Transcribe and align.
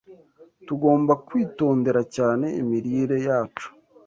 Tugomba 0.67 1.13
kwitondera 1.27 2.01
cyane 2.15 2.45
imirire 2.61 3.17
yacu 3.27 3.67